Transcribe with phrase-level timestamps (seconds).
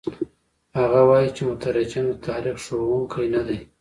[0.77, 3.59] هغه وايي چې مترجم د تاریخ ښوونکی نه دی.